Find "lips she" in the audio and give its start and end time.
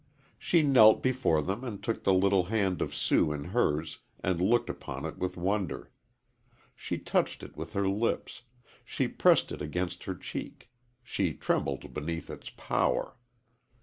7.87-9.07